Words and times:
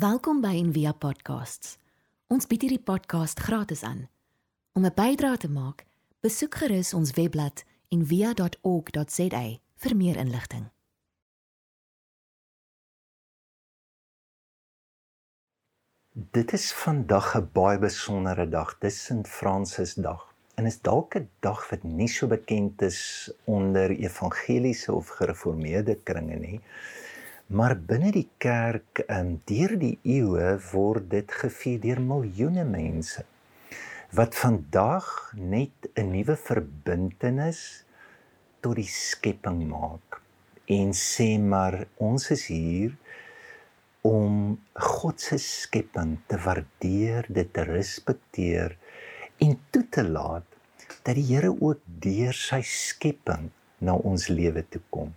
Welkom 0.00 0.38
by 0.40 0.54
Envia 0.56 0.94
Podcasts. 0.96 1.74
Ons 2.32 2.46
bied 2.48 2.62
hierdie 2.64 2.80
podcast 2.80 3.40
gratis 3.44 3.82
aan. 3.84 4.06
Om 4.72 4.86
'n 4.86 4.94
bydrae 4.96 5.36
te 5.36 5.50
maak, 5.50 5.84
besoek 6.24 6.54
gerus 6.54 6.94
ons 6.94 7.10
webblad 7.18 7.64
en 7.92 8.06
via.org.za 8.06 9.42
vir 9.82 9.96
meer 9.96 10.16
inligting. 10.16 10.70
Dit 16.12 16.52
is 16.52 16.72
vandag 16.72 17.36
'n 17.36 17.50
baie 17.52 17.78
besondere 17.78 18.48
dag. 18.48 18.78
Dis 18.78 19.04
Sint 19.04 19.28
Fransis 19.28 19.94
Dag. 19.94 20.34
En 20.54 20.66
is 20.66 20.80
dalk 20.80 21.14
'n 21.14 21.28
dag 21.40 21.70
wat 21.70 21.82
nie 21.82 22.08
so 22.08 22.26
bekend 22.26 22.82
is 22.82 23.30
onder 23.44 23.90
evangeliese 23.90 24.92
of 24.92 25.08
gereformeerde 25.08 25.94
kringe 25.94 26.38
nie. 26.38 26.60
Maar 27.50 27.72
binne 27.74 28.12
die 28.14 28.28
kerk, 28.38 29.00
ehm 29.08 29.26
um, 29.26 29.30
deur 29.50 29.72
die 29.78 29.96
eeue 30.06 30.50
word 30.70 31.08
dit 31.10 31.32
gevier 31.34 31.80
deur 31.82 32.00
miljoene 32.10 32.62
mense 32.62 33.24
wat 34.18 34.38
vandag 34.38 35.08
net 35.34 35.88
'n 35.98 36.12
nuwe 36.12 36.36
verbintenis 36.38 37.60
tot 38.62 38.78
die 38.78 38.86
skepping 38.86 39.66
maak 39.72 40.20
en 40.78 40.94
sê 40.94 41.28
maar 41.50 41.76
ons 41.98 42.30
is 42.36 42.46
hier 42.54 42.94
om 44.06 44.58
God 44.94 45.20
se 45.20 45.38
skepping 45.38 46.18
te 46.30 46.38
waardeer, 46.46 47.26
dit 47.28 47.52
te 47.52 47.64
respekteer 47.66 48.78
en 49.42 49.58
toe 49.70 49.88
te 49.90 50.06
laat 50.06 50.46
dat 51.02 51.16
die 51.18 51.26
Here 51.34 51.50
ook 51.50 51.82
deur 52.06 52.44
sy 52.46 52.62
skepping 52.62 53.50
na 53.78 53.98
ons 53.98 54.28
lewe 54.28 54.62
toe 54.70 54.86
kom. 54.90 55.10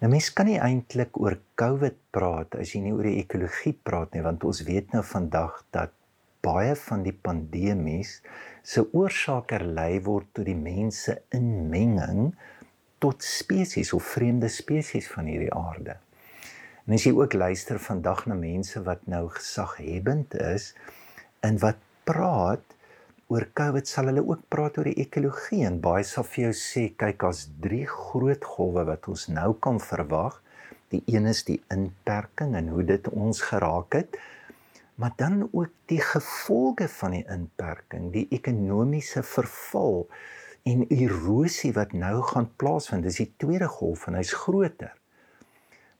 Nou 0.00 0.08
mens 0.08 0.30
kan 0.32 0.48
nie 0.48 0.56
eintlik 0.56 1.18
oor 1.20 1.34
COVID 1.60 1.96
praat 2.16 2.54
as 2.56 2.70
jy 2.72 2.78
nie 2.86 2.92
oor 2.96 3.04
die 3.04 3.18
ekologie 3.20 3.74
praat 3.84 4.14
nie 4.16 4.22
want 4.24 4.46
ons 4.48 4.62
weet 4.64 4.94
nou 4.94 5.02
vandag 5.04 5.58
dat 5.76 5.92
baie 6.40 6.72
van 6.86 7.02
die 7.04 7.12
pandemies 7.12 8.14
se 8.64 8.86
oorsaker 8.96 9.66
lei 9.66 9.98
word 10.06 10.30
tot 10.38 10.48
die 10.48 10.56
mense 10.56 11.18
inmenging 11.36 12.30
tot 13.04 13.20
spesies 13.24 13.92
of 13.96 14.08
vreemde 14.14 14.48
spesies 14.48 15.08
van 15.12 15.28
hierdie 15.28 15.52
aarde. 15.52 15.98
En 16.88 16.96
as 16.96 17.04
jy 17.04 17.12
ook 17.16 17.36
luister 17.36 17.80
vandag 17.80 18.24
na 18.28 18.40
mense 18.40 18.80
wat 18.88 19.04
nou 19.04 19.26
gesaghebend 19.36 20.32
is 20.40 20.72
en 21.44 21.60
wat 21.60 21.80
praat 22.08 22.64
oor 23.30 23.46
COVID 23.54 23.86
sal 23.86 24.10
hulle 24.10 24.24
ook 24.26 24.42
praat 24.50 24.78
oor 24.78 24.90
die 24.90 25.02
ekologie 25.04 25.62
en 25.68 25.78
baie 25.80 26.02
sal 26.04 26.26
vir 26.26 26.48
jou 26.48 26.54
sê 26.60 26.82
kyk 26.98 27.24
as 27.28 27.46
drie 27.62 27.86
groot 27.86 28.44
golwe 28.56 28.84
wat 28.88 29.06
ons 29.12 29.28
nou 29.30 29.52
kan 29.66 29.78
verwag. 29.80 30.40
Die 30.90 31.04
een 31.06 31.30
is 31.30 31.44
die 31.46 31.60
inperking 31.70 32.56
en 32.58 32.72
hoe 32.74 32.82
dit 32.84 33.08
ons 33.14 33.42
geraak 33.52 33.94
het 33.94 34.18
maar 35.00 35.12
dan 35.16 35.48
ook 35.52 35.70
die 35.88 36.00
gevolge 36.00 36.88
van 36.88 37.14
die 37.16 37.24
inperking, 37.32 38.10
die 38.12 38.26
ekonomiese 38.36 39.22
verval 39.24 40.02
en 40.68 40.82
erosie 40.92 41.70
wat 41.72 41.94
nou 41.96 42.18
gaan 42.32 42.50
plaasvind. 42.60 43.06
Dis 43.08 43.22
die 43.22 43.30
tweede 43.40 43.68
golf 43.78 44.04
en 44.10 44.18
hy's 44.18 44.34
groter. 44.42 44.92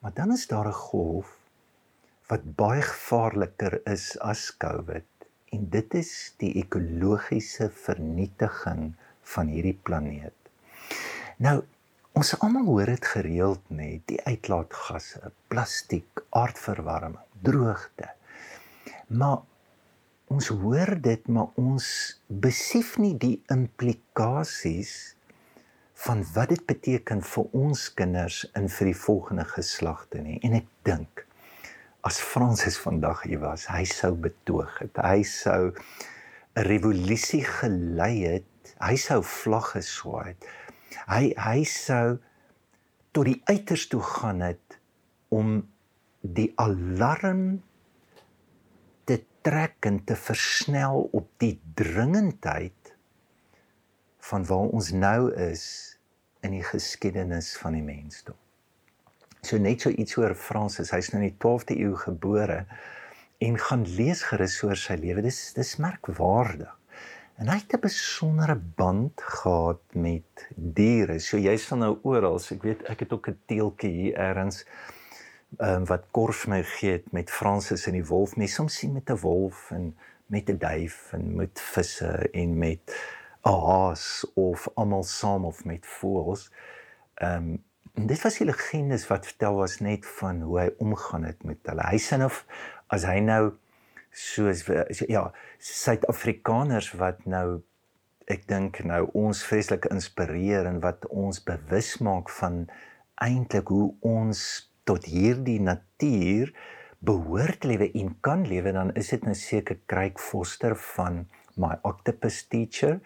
Maar 0.04 0.12
dan 0.18 0.34
is 0.36 0.44
daar 0.52 0.68
'n 0.68 0.82
golf 0.82 1.32
wat 2.28 2.44
baie 2.56 2.82
gevaarliker 2.82 3.80
is 3.88 4.18
as 4.18 4.56
COVID 4.56 5.09
en 5.50 5.66
dit 5.74 5.98
is 5.98 6.12
die 6.42 6.52
ekologiese 6.62 7.70
vernietiging 7.84 8.94
van 9.34 9.50
hierdie 9.50 9.76
planeet. 9.88 10.36
Nou, 11.42 11.58
ons 12.18 12.32
almal 12.40 12.66
hoor 12.68 12.94
dit 12.94 13.10
gereeld 13.14 13.62
net, 13.68 14.06
die 14.10 14.20
uitlaatgasse, 14.26 15.32
plastiek, 15.52 16.24
aardverwarming, 16.36 17.20
droogte 17.42 18.10
Maar 19.10 19.40
ons 20.30 20.48
hoor 20.48 20.94
dit, 21.02 21.28
maar 21.28 21.48
ons 21.58 21.86
besef 22.28 22.92
nie 23.02 23.16
die 23.18 23.40
implikasies 23.50 24.92
van 26.04 26.22
wat 26.36 26.52
dit 26.54 26.62
beteken 26.68 27.24
vir 27.32 27.56
ons 27.62 27.88
kinders 27.98 28.44
en 28.54 28.70
vir 28.70 28.92
die 28.92 29.00
volgende 29.00 29.48
geslagte 29.50 30.22
nie. 30.22 30.38
En 30.46 30.54
ek 30.60 30.70
dink 30.86 31.24
as 32.06 32.20
Fransis 32.20 32.78
vandag 32.80 33.22
hier 33.28 33.42
was, 33.42 33.66
hy 33.68 33.84
sou 33.84 34.14
betoog 34.14 34.78
het. 34.80 34.96
Hy 34.96 35.22
sou 35.22 35.72
'n 36.56 36.64
revolusie 36.66 37.44
gelei 37.44 38.24
het. 38.26 38.74
Hy 38.80 38.96
sou 38.96 39.22
vlagge 39.22 39.82
swaai 39.82 40.34
het. 40.34 40.44
Hy 41.06 41.34
hy 41.36 41.64
sou 41.64 42.18
tot 43.12 43.24
die 43.24 43.42
uiters 43.44 43.88
toe 43.88 44.02
gaan 44.02 44.40
het 44.40 44.78
om 45.28 45.68
die 46.20 46.52
alarm 46.56 47.62
trek 49.42 49.86
en 49.88 50.04
te 50.04 50.16
versnel 50.16 51.08
op 51.16 51.28
die 51.40 51.60
dringendheid 51.74 52.92
van 54.30 54.44
waar 54.46 54.68
ons 54.76 54.90
nou 54.92 55.32
is 55.32 55.64
in 56.44 56.52
die 56.58 56.64
geskiedenis 56.64 57.54
van 57.60 57.76
die 57.78 57.84
mensdom. 57.84 58.36
So 59.42 59.58
net 59.58 59.80
so 59.80 59.90
iets 59.90 60.16
oor 60.16 60.34
Fransis, 60.34 60.92
hy's 60.92 61.12
nou 61.12 61.22
in 61.22 61.30
die 61.30 61.38
12de 61.40 61.78
eeu 61.80 61.94
gebore 61.96 62.64
en 63.40 63.56
gaan 63.58 63.86
lees 63.96 64.22
gerus 64.28 64.58
oor 64.62 64.76
sy 64.76 64.98
lewe. 65.00 65.22
Dis 65.24 65.52
dis 65.56 65.78
merkwaardig. 65.80 66.76
En 67.40 67.48
hy 67.48 67.56
het 67.56 67.72
'n 67.72 67.80
besondere 67.80 68.56
band 68.76 69.16
gehad 69.16 69.80
met 69.94 70.48
diere. 70.56 71.18
So 71.18 71.38
jy's 71.38 71.64
van 71.64 71.78
nou 71.78 71.98
oral, 72.02 72.36
ek 72.36 72.62
weet 72.62 72.82
ek 72.82 73.00
het 73.00 73.12
ook 73.12 73.28
'n 73.28 73.38
teeltjie 73.46 73.90
hier 73.90 74.14
elders 74.14 74.64
um, 75.58 75.84
wat 75.86 76.04
Kors 76.10 76.46
my 76.46 76.62
gee 76.62 76.92
het 76.92 77.12
met 77.12 77.30
Fransis 77.30 77.86
en 77.86 77.92
die 77.92 78.06
wolf, 78.06 78.36
mens 78.36 78.54
soms 78.54 78.76
sien 78.76 78.92
met 78.92 79.10
'n 79.10 79.16
wolf 79.16 79.70
en 79.70 79.96
met 80.26 80.50
'n 80.50 80.58
duif 80.58 81.12
en 81.12 81.34
met 81.36 81.60
visse 81.60 82.28
en 82.32 82.58
met 82.58 82.80
'n 83.44 83.60
haas 83.66 84.26
of 84.34 84.68
almal 84.74 85.02
saam 85.02 85.44
of 85.44 85.64
met 85.64 85.86
voëls. 85.86 86.50
Ehm 87.14 87.36
um, 87.36 87.64
dit 87.94 88.22
was 88.22 88.38
die 88.38 88.46
legendes 88.46 89.06
wat 89.10 89.26
vertel 89.26 89.56
was 89.60 89.78
net 89.80 90.06
van 90.18 90.42
hoe 90.42 90.60
hy 90.60 90.68
omgaan 90.78 91.24
het 91.24 91.42
met 91.44 91.58
hulle. 91.68 91.86
Hy 91.86 91.98
sê 91.98 92.20
of 92.24 92.44
as 92.88 93.06
hy 93.08 93.18
nou 93.24 93.52
soos 94.10 94.64
so, 94.66 95.06
ja, 95.08 95.30
Suid-Afrikaners 95.58 96.92
wat 96.98 97.26
nou 97.26 97.62
ek 98.30 98.46
dink 98.50 98.82
nou 98.86 99.06
ons 99.18 99.42
vreeslik 99.46 99.88
inspireer 99.90 100.68
en 100.70 100.80
wat 100.84 101.06
ons 101.10 101.42
bewus 101.46 101.96
maak 102.04 102.30
van 102.38 102.64
eintlik 103.22 103.70
hoe 103.74 103.90
ons 104.06 104.42
tot 104.88 105.06
hierdie 105.06 105.60
natuur 105.62 106.52
behoort 107.00 107.64
lewe 107.64 107.90
en 107.96 108.14
kan 108.24 108.44
lewe 108.48 108.72
dan 108.76 108.94
is 108.98 109.10
dit 109.14 109.26
nou 109.26 109.34
seker 109.34 109.80
Craig 109.90 110.20
Foster 110.20 110.76
van 110.94 111.24
My 111.60 111.76
Octopus 111.86 112.42
Teacher. 112.48 113.00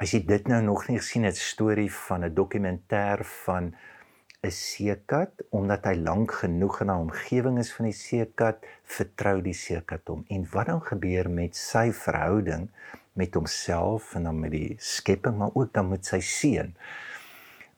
As 0.00 0.14
jy 0.14 0.24
dit 0.26 0.48
nou 0.50 0.60
nog 0.64 0.88
nie 0.88 0.98
gesien 0.98 1.26
het, 1.28 1.38
storie 1.38 1.90
van 2.08 2.24
'n 2.24 2.34
dokumentêr 2.34 3.24
van 3.44 3.74
'n 4.44 4.50
seekat 4.50 5.44
omdat 5.50 5.84
hy 5.88 5.94
lank 5.94 6.32
genoeg 6.42 6.80
in 6.80 6.90
'n 6.90 7.02
omgewing 7.06 7.58
is 7.58 7.72
van 7.72 7.84
die 7.90 7.98
seekat, 7.98 8.66
vertrou 8.84 9.40
die 9.42 9.56
seekat 9.56 10.08
hom. 10.08 10.24
En 10.28 10.46
wat 10.52 10.66
dan 10.66 10.82
gebeur 10.82 11.30
met 11.30 11.56
sy 11.56 11.90
verhouding 11.92 12.68
met 13.12 13.34
homself 13.34 14.14
en 14.14 14.22
dan 14.22 14.40
met 14.40 14.50
die 14.50 14.74
skepping, 14.78 15.36
maar 15.38 15.54
ook 15.54 15.72
dan 15.72 15.88
met 15.88 16.06
sy 16.06 16.20
seun? 16.20 16.74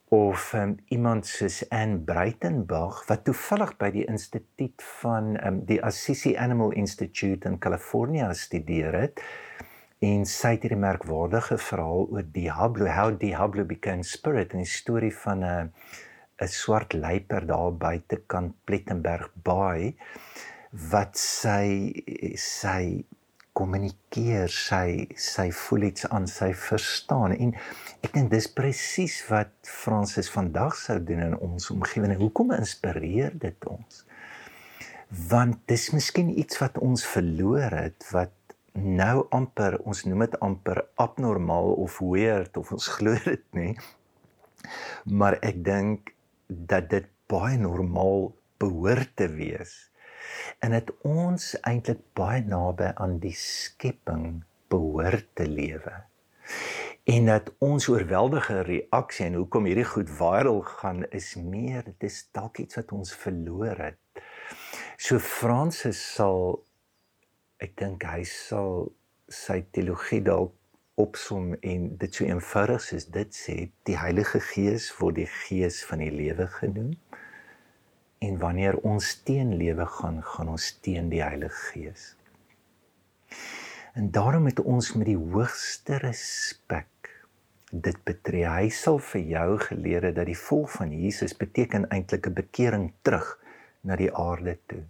of 0.09 0.53
um, 0.55 0.77
iemand 0.89 1.27
soos 1.27 1.65
Anne 1.69 1.99
Breitenberg 1.99 3.01
wat 3.09 3.25
toevallig 3.27 3.73
by 3.81 3.89
die 3.91 4.05
instituut 4.07 4.83
van 5.01 5.35
um, 5.43 5.61
die 5.67 5.81
Assisi 5.83 6.37
Animal 6.39 6.77
Institute 6.79 7.49
in 7.49 7.59
Kalifornië 7.59 8.29
studeer 8.39 8.95
het 8.95 9.23
en 10.07 10.23
sy 10.29 10.55
het 10.55 10.67
hierdie 10.67 10.79
merkwaardige 10.79 11.59
verhaal 11.59 12.07
oor 12.15 12.27
Diablo 12.37 12.87
how 12.87 13.11
Diablo 13.19 13.67
became 13.67 14.07
spirit 14.07 14.55
'n 14.55 14.65
storie 14.65 15.15
van 15.25 15.43
'n 15.43 15.73
'n 16.43 16.49
swart 16.53 16.93
luiper 16.93 17.47
daar 17.47 17.73
buite 17.73 18.17
kan 18.27 18.55
Plettenberg 18.65 19.31
Bay 19.43 19.95
wat 20.93 21.17
sy 21.17 21.93
sy 22.37 23.05
kommunikeer 23.57 24.53
sy 24.53 25.07
sy 25.17 25.47
voel 25.65 25.89
iets 25.89 26.05
aan 26.13 26.27
sy 26.29 26.51
verstaan. 26.53 27.33
En 27.33 27.55
ek 28.05 28.13
dink 28.17 28.31
dis 28.35 28.49
presies 28.53 29.17
wat 29.31 29.53
Fransis 29.65 30.29
vandag 30.33 30.77
sou 30.77 30.99
doen 31.01 31.23
in 31.31 31.37
ons 31.39 31.71
omgewing. 31.73 32.17
Hoekom 32.21 32.53
inspireer 32.57 33.33
dit 33.41 33.69
ons? 33.71 34.03
Want 35.31 35.63
dis 35.71 35.89
miskien 35.95 36.33
iets 36.35 36.61
wat 36.61 36.77
ons 36.83 37.07
verloor 37.07 37.73
het 37.73 38.09
wat 38.13 38.35
nou 38.77 39.25
amper 39.33 39.79
ons 39.89 40.05
noem 40.05 40.27
dit 40.27 40.37
amper 40.45 40.83
abnormaal 41.01 41.73
of 41.81 41.97
weird 42.05 42.59
of 42.61 42.75
ons 42.77 42.91
glo 42.99 43.17
dit 43.25 43.47
nie. 43.57 43.73
Maar 45.09 45.39
ek 45.41 45.63
dink 45.65 46.13
dat 46.47 46.91
dit 46.91 47.07
baie 47.31 47.59
normaal 47.59 48.31
behoort 48.59 49.17
te 49.19 49.29
wees 49.35 49.75
en 50.65 50.75
dit 50.75 50.91
ons 51.07 51.47
eintlik 51.69 52.03
baie 52.19 52.43
naby 52.47 52.91
aan 53.03 53.19
die 53.23 53.35
skepping 53.37 54.43
behoort 54.73 55.29
te 55.39 55.47
lewe. 55.49 55.93
En 57.07 57.29
dat 57.31 57.53
ons 57.63 57.89
oorweldige 57.89 58.61
reaksie 58.67 59.27
en 59.29 59.39
hoekom 59.39 59.69
hierdie 59.69 59.87
goed 59.87 60.11
viral 60.11 60.61
gaan 60.67 61.05
is 61.15 61.35
meer 61.39 61.85
dit 61.87 62.09
is 62.09 62.25
dalk 62.35 62.59
iets 62.63 62.81
wat 62.81 62.95
ons 62.97 63.15
verloor 63.15 63.79
het. 63.79 64.25
So 64.99 65.21
Fransis 65.23 66.01
sal 66.17 66.63
ek 67.63 67.77
dink 67.79 68.05
hy 68.07 68.25
sal 68.27 68.89
sy 69.33 69.61
teologie 69.75 70.23
dalk 70.27 70.55
opsom 70.97 71.55
en 71.61 71.89
dit 72.01 72.19
so 72.19 72.25
eenvoudig 72.25 72.83
soos 72.89 73.09
dit 73.19 73.39
sê 73.39 73.57
die 73.89 73.99
Heilige 74.01 74.41
Gees 74.53 74.89
word 75.01 75.21
die 75.21 75.29
gees 75.47 75.83
van 75.89 76.05
die 76.05 76.13
lewe 76.13 76.49
genoem 76.59 76.95
en 78.25 78.39
wanneer 78.41 78.81
ons 78.81 79.13
teen 79.29 79.55
lewe 79.61 79.87
gaan 79.99 80.23
gaan 80.25 80.55
ons 80.57 80.71
teen 80.85 81.13
die 81.13 81.23
Heilige 81.25 81.63
Gees 81.71 82.15
en 83.97 84.11
daarom 84.13 84.49
het 84.49 84.61
ons 84.61 84.93
met 84.97 85.09
die 85.09 85.21
hoogste 85.21 86.01
respek 86.03 86.89
dit 87.71 87.99
betree. 88.07 88.47
Hy 88.47 88.69
sal 88.71 88.99
vir 89.03 89.23
jou 89.33 89.49
geleer 89.69 90.09
het 90.09 90.19
dat 90.19 90.29
die 90.29 90.39
volk 90.39 90.71
van 90.77 90.93
Jesus 90.95 91.35
beteken 91.37 91.89
eintlik 91.91 92.27
'n 92.29 92.35
bekering 92.35 92.93
terug 93.03 93.39
na 93.83 93.97
die 93.97 94.13
aarde 94.13 94.59
toe. 94.67 94.85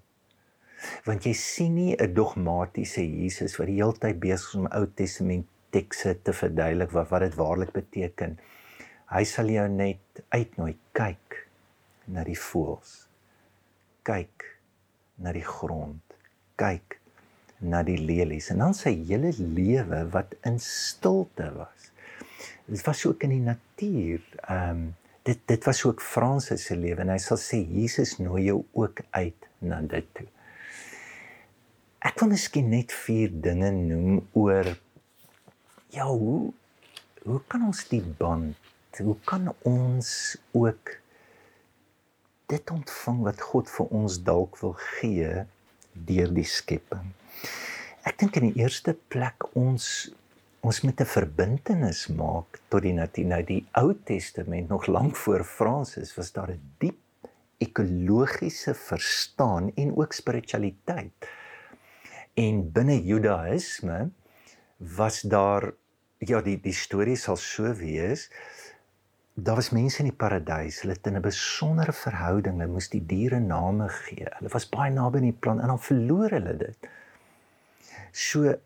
Want 1.04 1.24
jy 1.24 1.32
sien 1.32 1.74
nie 1.74 1.96
'n 1.96 2.14
dogmatiese 2.14 3.02
Jesus 3.02 3.56
wat 3.56 3.66
die 3.66 3.80
hele 3.82 3.98
tyd 3.98 4.20
besig 4.20 4.48
is 4.48 4.54
om 4.54 4.66
Ou 4.66 4.86
Testament 4.94 5.46
tekste 5.76 6.16
te 6.24 6.34
verduidelik 6.36 6.92
wat 6.96 7.10
wat 7.12 7.26
dit 7.28 7.38
waarlik 7.38 7.72
beteken. 7.76 8.36
Hy 9.12 9.24
sal 9.28 9.52
jou 9.52 9.68
net 9.70 10.22
uitnooi 10.34 10.74
kyk 10.96 11.42
na 12.10 12.24
die 12.26 12.38
voëls. 12.40 12.94
Kyk 14.06 14.50
na 15.22 15.32
die 15.36 15.46
grond. 15.46 16.16
Kyk 16.58 16.98
na 17.60 17.82
die 17.86 17.98
lelies 18.00 18.50
en 18.52 18.64
dan 18.64 18.74
sy 18.76 18.92
hele 19.08 19.32
lewe 19.36 20.02
wat 20.12 20.34
in 20.48 20.58
stilte 20.62 21.52
was 21.56 21.92
dit 22.66 22.82
was 22.82 23.06
ook 23.06 23.22
in 23.22 23.28
die 23.28 23.40
natuur. 23.40 24.22
Ehm 24.48 24.70
um, 24.70 24.94
dit 25.22 25.38
dit 25.44 25.64
was 25.64 25.84
ook 25.84 26.00
Fransis 26.02 26.64
se 26.64 26.76
lewe 26.76 27.00
en 27.00 27.08
hy 27.10 27.18
sal 27.18 27.38
sê 27.42 27.58
Jesus 27.58 28.16
nooi 28.18 28.44
jou 28.44 28.60
ook 28.72 29.00
uit 29.10 29.46
na 29.58 29.80
dit 29.82 30.06
toe. 30.14 30.26
Ek 31.98 32.20
wil 32.20 32.30
miskien 32.30 32.68
net 32.70 32.94
vier 32.94 33.32
dinge 33.42 33.72
noem 33.74 34.20
oor 34.38 34.70
ja, 35.94 36.06
hoe 36.06 36.52
hoe 37.26 37.40
kan 37.50 37.64
ons 37.66 37.82
die 37.90 38.02
band, 38.18 38.54
hoe 39.02 39.16
kan 39.26 39.50
ons 39.66 40.36
ook 40.54 40.92
dit 42.46 42.70
ontvang 42.70 43.22
wat 43.26 43.40
God 43.42 43.70
vir 43.70 43.94
ons 43.98 44.18
dalk 44.22 44.58
wil 44.60 44.76
gee 44.78 45.46
deur 46.06 46.34
die 46.36 46.46
skepping. 46.46 47.10
Ek 48.06 48.20
dink 48.20 48.38
in 48.38 48.52
die 48.52 48.62
eerste 48.62 48.94
plek 49.10 49.48
ons 49.58 50.12
ons 50.66 50.80
moet 50.82 51.00
'n 51.00 51.06
verbintenis 51.06 52.06
maak 52.10 52.58
tot 52.70 52.82
die 52.82 52.94
natuur. 52.94 53.26
Nou 53.26 53.42
die 53.42 53.66
Ou 53.78 53.94
Testament 53.94 54.68
nog 54.68 54.86
lank 54.86 55.16
voor 55.16 55.44
Fransis 55.44 56.14
was 56.16 56.32
daar 56.32 56.50
'n 56.50 56.62
diep 56.78 56.98
ekologiese 57.58 58.74
verstaan 58.74 59.72
en 59.74 59.96
ook 59.96 60.12
spiritualiteit. 60.12 61.28
En 62.34 62.72
binne 62.72 63.04
Judaïsme 63.04 64.10
was 64.78 65.20
daar 65.20 65.72
ja 66.18 66.40
die 66.42 66.60
die 66.60 66.74
storie 66.74 67.16
sal 67.16 67.36
so 67.36 67.72
wees 67.74 68.30
daar 69.34 69.56
was 69.56 69.70
mense 69.70 70.00
in 70.00 70.10
die 70.10 70.18
paradys 70.24 70.80
hulle 70.82 70.96
het 70.96 71.06
in 71.06 71.16
'n 71.16 71.22
besondere 71.22 71.92
verhouding 71.92 72.60
hulle 72.60 72.72
moes 72.72 72.88
die 72.88 73.04
diere 73.06 73.40
name 73.40 73.88
gee 73.88 74.28
hulle 74.38 74.52
was 74.52 74.68
baie 74.68 74.92
naby 74.92 75.18
aan 75.18 75.30
die 75.32 75.40
plant 75.46 75.60
en 75.60 75.68
dan 75.74 75.82
verloor 75.90 76.30
hulle 76.30 76.56
dit 76.56 76.88
so 78.12 78.56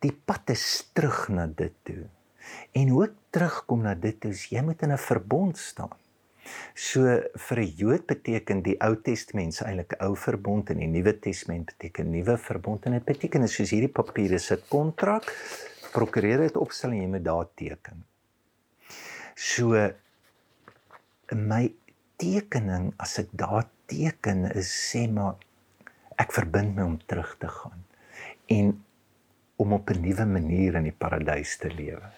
die 0.00 0.12
pad 0.12 0.52
is 0.54 0.64
terug 0.96 1.26
na 1.28 1.46
dit 1.46 1.74
toe. 1.86 2.04
En 2.76 2.88
hoe 2.88 3.10
terugkom 3.30 3.84
na 3.84 3.94
dit 3.94 4.18
toe, 4.20 4.32
jy 4.32 4.62
moet 4.64 4.82
in 4.82 4.92
'n 4.92 4.98
verbond 4.98 5.58
staan. 5.58 5.92
So 6.74 7.00
vir 7.46 7.58
'n 7.58 7.74
Jood 7.76 8.06
beteken 8.06 8.62
die 8.62 8.76
Ou 8.80 8.96
Testament 8.96 9.60
eintlik 9.62 9.94
ou 10.00 10.14
verbond 10.16 10.70
en 10.70 10.78
die 10.78 10.88
Nuwe 10.90 11.18
Testament 11.18 11.66
beteken 11.66 12.10
nuwe 12.10 12.36
verbond 12.38 12.86
en 12.86 12.92
dit 12.92 13.04
beteken 13.04 13.48
soos 13.48 13.70
hierdie 13.70 13.92
papiere 13.92 14.38
se 14.38 14.56
kontrak, 14.68 15.28
prokureer 15.92 16.38
dit 16.38 16.56
opstel 16.56 16.92
en 16.92 17.02
jy 17.02 17.08
moet 17.08 17.24
daar 17.24 17.48
teken. 17.54 18.04
So 19.36 19.76
my 21.32 21.72
tekening 22.16 22.92
as 22.98 23.18
ek 23.18 23.30
daar 23.32 23.68
teken 23.86 24.50
is 24.56 24.70
sê 24.70 25.06
maar 25.10 25.36
ek 26.18 26.32
verbind 26.32 26.76
my 26.76 26.82
om 26.82 26.98
terug 27.06 27.36
te 27.38 27.48
gaan. 27.48 27.84
En 28.48 28.84
om 29.56 29.72
op 29.72 29.90
'n 29.90 30.00
nuwe 30.00 30.26
manier 30.26 30.74
in 30.74 30.84
die 30.84 30.98
paradys 30.98 31.56
te 31.56 31.68
lewe. 31.68 32.10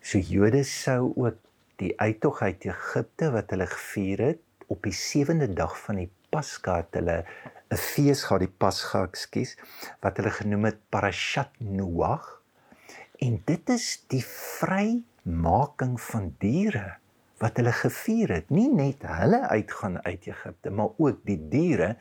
So 0.00 0.18
Jode 0.18 0.64
sou 0.64 1.12
ook 1.16 1.38
die 1.80 1.92
uittog 2.00 2.42
uit 2.42 2.64
Egipte 2.64 3.30
wat 3.34 3.50
hulle 3.54 3.66
gevier 3.66 4.24
het 4.32 4.66
op 4.72 4.82
die 4.82 4.96
sewende 4.96 5.48
dag 5.52 5.74
van 5.84 6.00
die 6.02 6.10
Pasga 6.32 6.78
het 6.80 6.96
hulle 6.96 7.24
'n 7.72 7.76
fees 7.76 8.24
gehad, 8.24 8.40
die 8.44 8.54
Pasga, 8.64 9.02
ekskuus, 9.08 9.56
wat 10.00 10.16
hulle 10.16 10.30
genoem 10.30 10.64
het 10.64 10.78
Parashat 10.88 11.52
Noach. 11.58 12.42
En 13.18 13.42
dit 13.44 13.68
is 13.70 14.04
die 14.08 14.24
vrymaking 14.24 16.00
van 16.00 16.34
diere 16.38 16.96
wat 17.42 17.56
hulle 17.56 17.72
gevier 17.72 18.28
het. 18.28 18.50
Nie 18.50 18.68
net 18.68 19.02
hulle 19.06 19.40
uitgaan 19.48 19.98
uit 20.04 20.26
Egipte, 20.26 20.70
maar 20.70 20.92
ook 20.96 21.20
die 21.24 21.40
diere. 21.48 21.96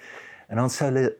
En 0.47 0.55
dan 0.55 0.69
sou 0.69 0.91
hulle 0.91 1.15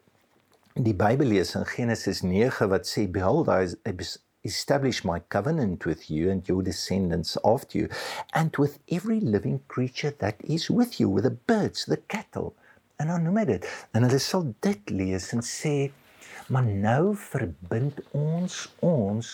die 0.73 0.95
Bybel 0.95 1.27
lees 1.27 1.55
in 1.55 1.65
Genesis 1.65 2.21
9 2.21 2.69
wat 2.71 2.87
sê 2.87 3.07
behold 3.11 3.47
I 3.47 3.95
establish 4.43 5.03
my 5.03 5.19
covenant 5.29 5.85
with 5.85 6.09
you 6.09 6.31
and 6.31 6.47
your 6.47 6.63
descendants 6.63 7.37
after 7.45 7.77
you 7.77 7.87
and 8.33 8.55
with 8.57 8.79
every 8.89 9.19
living 9.19 9.59
creature 9.67 10.13
that 10.17 10.35
is 10.43 10.69
with 10.69 10.99
you 10.99 11.09
with 11.09 11.23
the 11.23 11.37
birds 11.47 11.85
the 11.85 12.01
cattle 12.07 12.53
en 12.97 13.07
dan 13.07 13.23
noem 13.23 13.43
dit 13.45 13.69
en 13.93 14.05
hulle 14.07 14.19
sal 14.19 14.47
dit 14.59 14.89
lees 14.89 15.31
en 15.37 15.45
sê 15.45 15.75
maar 16.51 16.67
nou 16.67 17.13
verbind 17.15 18.01
ons 18.17 18.55
ons 18.83 19.29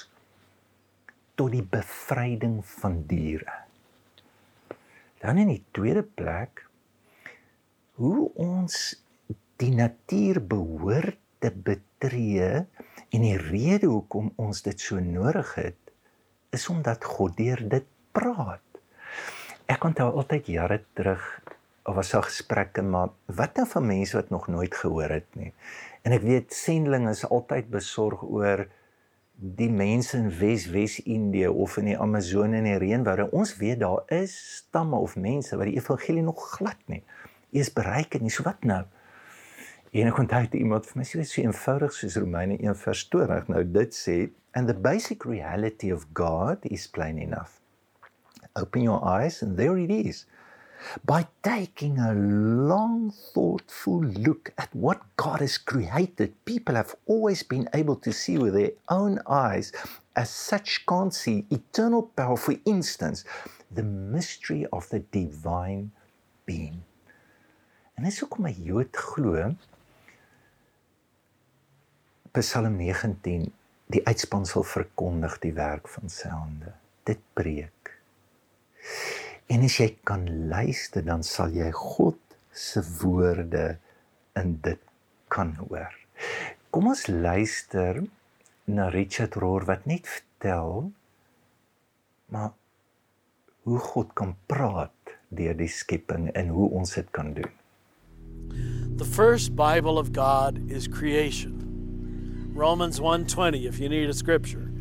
tot 1.38 1.54
die 1.54 1.64
bevryding 1.66 2.60
van 2.66 3.02
diere. 3.10 3.56
Dan 5.22 5.42
in 5.42 5.52
die 5.54 5.64
tweede 5.74 6.04
plek 6.06 6.64
hoe 8.02 8.28
ons 8.42 8.78
die 9.62 9.74
natuur 9.74 10.42
behoort 10.46 11.18
te 11.42 11.50
betree 11.98 12.66
en 13.10 13.24
die 13.24 13.38
rede 13.38 13.88
hoekom 13.88 14.32
ons 14.38 14.62
dit 14.62 14.80
so 14.80 15.00
nodig 15.02 15.56
het 15.56 15.94
is 16.54 16.68
omdat 16.70 17.04
God 17.04 17.36
deur 17.38 17.60
dit 17.70 17.86
praat. 18.16 18.64
Ek 19.68 19.84
onthou 19.84 20.10
altyd 20.16 20.48
jare 20.48 20.82
terug 20.96 21.24
was 21.88 22.12
daar 22.12 22.28
gesprekke 22.28 22.84
maar 22.84 23.14
wat 23.26 23.56
nou 23.58 23.68
van 23.68 23.86
mense 23.88 24.16
wat 24.18 24.30
nog 24.30 24.48
nooit 24.48 24.76
gehoor 24.76 25.10
het 25.10 25.28
nie. 25.36 25.54
En 26.04 26.16
ek 26.16 26.24
weet 26.24 26.54
sendlinge 26.54 27.12
is 27.12 27.26
altyd 27.28 27.70
besorg 27.72 28.24
oor 28.24 28.68
die 29.38 29.70
mense 29.70 30.18
in 30.18 30.32
Wes-Wes-Indië 30.34 31.48
of 31.48 31.78
in 31.78 31.92
die 31.92 31.98
Amazone 32.00 32.58
en 32.58 32.68
die 32.68 32.80
reënwoude. 32.82 33.30
Ons 33.32 33.56
weet 33.60 33.80
daar 33.84 34.04
is 34.12 34.36
stamme 34.58 34.98
of 34.98 35.16
mense 35.16 35.56
wat 35.58 35.70
die 35.70 35.78
evangelie 35.78 36.26
nog 36.26 36.42
glad 36.58 36.80
nie 36.86 37.04
eens 37.52 37.74
bereik 37.74 38.14
het 38.14 38.22
nie. 38.22 38.32
So 38.34 38.44
wat 38.44 38.64
nou? 38.68 38.84
En 39.96 40.10
ek 40.10 40.18
onthou 40.20 40.44
dit 40.50 40.58
iemand 40.60 40.84
vir 40.84 41.00
my 41.00 41.06
sê 41.08 41.24
so 41.24 41.40
eenvoudig 41.40 41.94
soos 41.96 42.18
Romeine 42.20 42.58
1:20. 42.60 43.48
Nou 43.48 43.64
dit 43.64 43.94
sê 43.96 44.18
and 44.54 44.68
the 44.68 44.74
basic 44.74 45.24
reality 45.24 45.92
of 45.94 46.08
God 46.14 46.66
is 46.68 46.88
plain 46.88 47.18
enough. 47.18 47.62
Open 48.56 48.84
your 48.84 49.00
eyes 49.06 49.42
and 49.42 49.56
there 49.56 49.78
it 49.78 49.92
is. 49.92 50.26
By 51.06 51.28
taking 51.42 52.00
a 52.00 52.14
long 52.14 53.12
thoughtful 53.34 54.04
look 54.04 54.52
at 54.58 54.70
what 54.76 55.02
God 55.16 55.40
has 55.40 55.58
created, 55.58 56.34
people 56.46 56.76
have 56.76 56.96
always 57.06 57.42
been 57.44 57.70
able 57.74 57.96
to 57.98 58.12
see 58.12 58.38
with 58.38 58.54
their 58.54 58.72
own 58.90 59.20
eyes 59.26 59.72
as 60.16 60.30
such 60.30 60.86
can't 60.86 61.14
see 61.14 61.46
eternal 61.50 62.12
power 62.16 62.38
for 62.38 62.56
instance 62.66 63.24
the 63.72 63.84
mystery 63.84 64.66
of 64.72 64.90
the 64.90 65.00
divine 65.12 65.92
being. 66.46 66.84
En 67.98 68.06
dis 68.06 68.20
hoekom 68.22 68.46
my 68.46 68.54
Jood 68.54 68.92
glo 68.94 69.56
Psalm 72.42 72.76
19 72.78 73.48
die 73.94 74.02
uitspansel 74.06 74.66
verkondig 74.68 75.38
die 75.42 75.54
werk 75.56 75.88
van 75.90 76.12
sy 76.12 76.30
hande. 76.30 76.74
Dit 77.08 77.22
preek. 77.38 77.94
En 79.48 79.64
as 79.64 79.78
jy 79.80 79.94
kan 80.08 80.28
luister, 80.52 81.06
dan 81.08 81.24
sal 81.24 81.56
jy 81.56 81.72
God 81.72 82.20
se 82.52 82.84
woorde 83.00 83.78
in 84.38 84.58
dit 84.66 84.82
kan 85.34 85.56
hoor. 85.62 85.94
Kom 86.70 86.92
ons 86.92 87.08
luister 87.08 88.04
na 88.68 88.90
Richard 88.92 89.38
Rohr 89.40 89.66
wat 89.70 89.88
net 89.88 90.08
vertel 90.10 90.92
maar 92.28 92.52
hoe 93.64 93.80
God 93.80 94.12
kan 94.20 94.36
praat 94.52 95.16
deur 95.32 95.56
die 95.56 95.72
skepping 95.72 96.28
en 96.36 96.52
hoe 96.52 96.70
ons 96.76 96.94
dit 97.00 97.08
kan 97.16 97.32
doen. 97.38 97.54
The 98.98 99.06
first 99.06 99.56
Bible 99.56 99.98
of 99.98 100.12
God 100.12 100.60
is 100.68 100.88
creation. 100.88 101.57
Romans 102.58 103.00
1:20 103.00 103.68
if 103.68 103.78
you 103.78 103.88
need 103.88 104.10
a 104.10 104.14
scripture. 104.16 104.72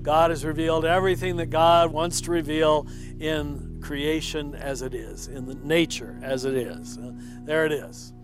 God 0.00 0.30
has 0.30 0.46
revealed 0.46 0.86
everything 0.86 1.36
that 1.36 1.50
God 1.50 1.92
wants 1.92 2.22
to 2.22 2.30
reveal 2.30 2.86
in 3.20 3.80
creation 3.82 4.54
as 4.54 4.80
it 4.80 4.94
is, 4.94 5.28
in 5.28 5.44
the 5.44 5.54
nature 5.56 6.18
as 6.22 6.46
it 6.46 6.54
is. 6.54 6.96
Uh, 6.96 7.12
there 7.44 7.66
it 7.66 7.72
is. 7.72 8.14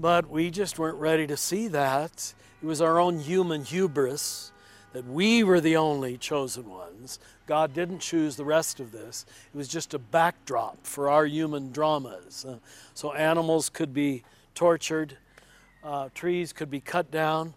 But 0.00 0.30
we 0.30 0.50
just 0.50 0.78
weren't 0.78 0.96
ready 0.96 1.26
to 1.26 1.36
see 1.36 1.68
that 1.68 2.32
It 2.62 2.66
was 2.66 2.80
our 2.80 2.98
own 2.98 3.20
human 3.20 3.62
hubris 3.62 4.52
that 4.92 5.06
we 5.06 5.44
were 5.44 5.60
the 5.60 5.76
only 5.76 6.16
chosen 6.16 6.68
ones. 6.68 7.18
God 7.46 7.74
didn't 7.74 8.00
choose 8.00 8.36
the 8.36 8.44
rest 8.44 8.80
of 8.80 8.90
this. 8.90 9.26
It 9.52 9.56
was 9.56 9.68
just 9.68 9.92
a 9.92 9.98
backdrop 9.98 10.86
for 10.86 11.10
our 11.10 11.26
human 11.26 11.70
dramas. 11.70 12.44
Uh, 12.44 12.58
so 12.94 13.12
animals 13.12 13.68
could 13.68 13.92
be 13.92 14.24
tortured, 14.54 15.18
uh, 15.84 16.08
trees 16.14 16.52
could 16.54 16.70
be 16.70 16.80
cut 16.80 17.10
down. 17.10 17.54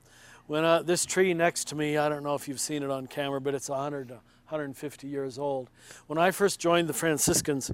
When 0.51 0.65
uh, 0.65 0.81
this 0.81 1.05
tree 1.05 1.33
next 1.33 1.69
to 1.69 1.75
me, 1.75 1.95
I 1.95 2.09
don't 2.09 2.23
know 2.23 2.35
if 2.35 2.49
you've 2.49 2.59
seen 2.59 2.83
it 2.83 2.89
on 2.89 3.07
camera, 3.07 3.39
but 3.39 3.55
it's 3.55 3.69
100, 3.69 4.09
150 4.09 5.07
years 5.07 5.39
old. 5.39 5.69
When 6.07 6.19
I 6.19 6.31
first 6.31 6.59
joined 6.59 6.89
the 6.89 6.93
Franciscans, 6.93 7.71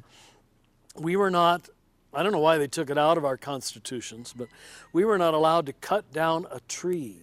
we 0.96 1.16
were 1.16 1.32
not 1.32 1.70
I 2.14 2.22
don't 2.22 2.32
know 2.32 2.38
why 2.38 2.60
they 2.60 2.68
took 2.68 2.92
it 2.92 2.98
out 3.00 3.18
of 3.18 3.26
our 3.26 3.36
constitutions, 3.36 4.32
but 4.38 4.50
we 4.94 5.06
were 5.06 5.18
not 5.18 5.34
allowed 5.34 5.66
to 5.66 5.74
cut 5.74 6.14
down 6.14 6.46
a 6.52 6.60
tree 6.68 7.18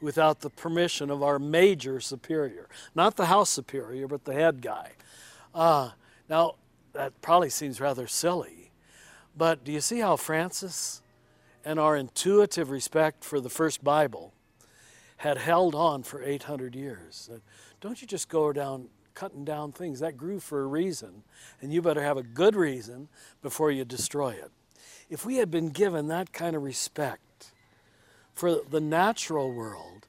without 0.00 0.38
the 0.38 0.50
permission 0.50 1.10
of 1.10 1.20
our 1.20 1.40
major 1.40 1.98
superior. 1.98 2.68
Not 2.94 3.16
the 3.16 3.26
house 3.26 3.50
superior, 3.50 4.06
but 4.06 4.24
the 4.24 4.34
head 4.34 4.62
guy. 4.62 4.92
Uh, 5.52 5.90
now, 6.28 6.54
that 6.92 7.20
probably 7.22 7.50
seems 7.50 7.80
rather 7.80 8.06
silly, 8.06 8.70
but 9.36 9.64
do 9.64 9.72
you 9.72 9.80
see 9.80 9.98
how 9.98 10.14
Francis 10.14 11.02
and 11.64 11.80
our 11.80 11.96
intuitive 11.96 12.70
respect 12.70 13.24
for 13.24 13.40
the 13.40 13.50
first 13.50 13.82
Bible 13.82 14.32
had 15.16 15.38
held 15.38 15.74
on 15.74 16.02
for 16.02 16.22
800 16.22 16.74
years? 16.74 17.30
Don't 17.80 18.00
you 18.00 18.06
just 18.06 18.28
go 18.28 18.52
down 18.52 18.88
cutting 19.16 19.44
down 19.44 19.72
things. 19.72 19.98
That 19.98 20.16
grew 20.16 20.38
for 20.38 20.62
a 20.62 20.66
reason, 20.66 21.24
and 21.60 21.72
you 21.72 21.82
better 21.82 22.02
have 22.02 22.18
a 22.18 22.22
good 22.22 22.54
reason 22.54 23.08
before 23.42 23.72
you 23.72 23.84
destroy 23.84 24.30
it. 24.30 24.52
If 25.10 25.26
we 25.26 25.36
had 25.36 25.50
been 25.50 25.70
given 25.70 26.06
that 26.08 26.32
kind 26.32 26.54
of 26.54 26.62
respect 26.62 27.50
for 28.34 28.60
the 28.68 28.80
natural 28.80 29.52
world, 29.52 30.06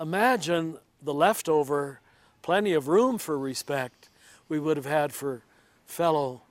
imagine 0.00 0.78
the 1.02 1.12
leftover, 1.12 2.00
plenty 2.40 2.72
of 2.72 2.88
room 2.88 3.18
for 3.18 3.38
respect 3.38 4.08
we 4.48 4.58
would 4.58 4.76
have 4.76 4.86
had 4.86 5.12
for 5.12 5.42
fellow 5.84 6.42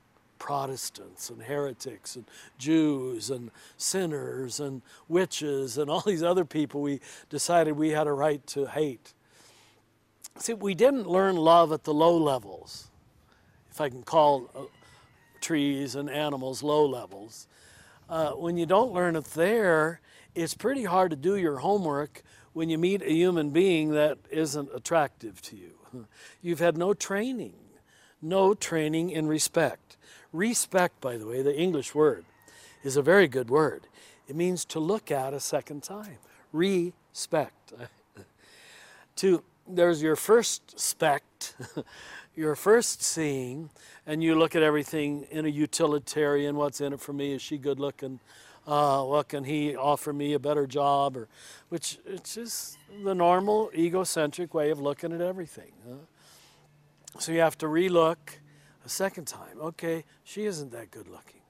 Protestants 0.44 1.30
and 1.30 1.42
heretics 1.42 2.18
and 2.18 2.26
Jews 2.58 3.30
and 3.30 3.50
sinners 3.78 4.60
and 4.60 4.82
witches 5.08 5.78
and 5.78 5.90
all 5.90 6.02
these 6.06 6.22
other 6.22 6.44
people 6.44 6.82
we 6.82 7.00
decided 7.30 7.78
we 7.78 7.92
had 7.92 8.08
a 8.08 8.12
right 8.12 8.46
to 8.48 8.66
hate. 8.66 9.14
See, 10.38 10.54
we 10.54 10.76
didn't 10.76 11.08
learn 11.08 11.38
love 11.38 11.72
at 11.72 11.86
the 11.86 11.94
low 11.94 12.18
levels, 12.18 12.90
if 13.72 13.80
I 13.80 13.88
can 13.88 14.04
call 14.04 14.50
uh, 14.54 14.64
trees 15.40 15.96
and 15.96 16.10
animals 16.10 16.62
low 16.62 16.86
levels. 16.86 17.48
Uh, 18.10 18.32
when 18.32 18.58
you 18.58 18.66
don't 18.66 18.92
learn 18.92 19.16
it 19.16 19.24
there, 19.36 20.02
it's 20.36 20.56
pretty 20.56 20.84
hard 20.84 21.12
to 21.12 21.16
do 21.16 21.38
your 21.38 21.60
homework 21.60 22.22
when 22.52 22.68
you 22.68 22.78
meet 22.78 23.02
a 23.02 23.14
human 23.14 23.52
being 23.52 23.92
that 23.92 24.18
isn't 24.30 24.68
attractive 24.76 25.42
to 25.44 25.56
you. 25.56 25.72
You've 26.42 26.60
had 26.60 26.76
no 26.76 26.94
training, 26.94 27.56
no 28.22 28.54
training 28.54 29.10
in 29.10 29.26
respect. 29.28 29.83
Respect, 30.34 31.00
by 31.00 31.18
the 31.18 31.28
way, 31.28 31.42
the 31.42 31.56
English 31.56 31.94
word, 31.96 32.26
is 32.84 32.98
a 32.98 33.02
very 33.02 33.28
good 33.28 33.50
word. 33.50 33.88
It 34.28 34.36
means 34.36 34.66
to 34.66 34.80
look 34.80 35.12
at 35.12 35.34
a 35.34 35.40
second 35.40 35.84
time. 35.84 36.18
Respect. 36.52 37.74
to 39.18 39.44
there's 39.68 40.02
your 40.02 40.16
first 40.16 40.80
spect, 40.80 41.56
your 42.36 42.56
first 42.56 43.02
seeing, 43.02 43.70
and 44.06 44.24
you 44.24 44.36
look 44.36 44.56
at 44.56 44.64
everything 44.64 45.26
in 45.32 45.46
a 45.46 45.50
utilitarian 45.50 46.56
what's 46.56 46.82
in 46.82 46.94
it 46.94 47.00
for 47.00 47.14
me? 47.14 47.34
Is 47.34 47.42
she 47.42 47.58
good 47.58 47.80
looking? 47.80 48.20
Uh, 48.66 49.04
what 49.04 49.28
can 49.28 49.44
he 49.44 49.76
offer 49.76 50.14
me 50.14 50.34
a 50.34 50.40
better 50.40 50.66
job? 50.66 51.16
Or, 51.18 51.28
which 51.70 52.00
it's 52.06 52.36
just 52.36 52.78
the 53.04 53.14
normal 53.14 53.70
egocentric 53.76 54.54
way 54.54 54.70
of 54.70 54.80
looking 54.80 55.14
at 55.14 55.22
everything. 55.22 55.72
Huh? 55.88 55.96
So 57.20 57.32
you 57.32 57.40
have 57.42 57.58
to 57.60 57.68
relook 57.68 58.18
a 58.86 58.90
second 58.90 59.26
time. 59.26 59.60
Okay, 59.60 60.04
she 60.24 60.46
isn't 60.46 60.72
that 60.72 60.92
good 60.92 61.08
looking, 61.08 61.42